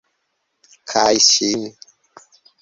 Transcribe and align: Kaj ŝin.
Kaj 0.93 1.11
ŝin. 1.27 1.69